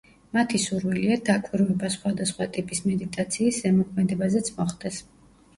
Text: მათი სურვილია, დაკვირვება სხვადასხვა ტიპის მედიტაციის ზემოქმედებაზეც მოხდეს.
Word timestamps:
მათი 0.35 0.59
სურვილია, 0.61 1.17
დაკვირვება 1.27 1.91
სხვადასხვა 1.97 2.47
ტიპის 2.57 2.81
მედიტაციის 2.87 3.63
ზემოქმედებაზეც 3.67 4.55
მოხდეს. 4.57 4.99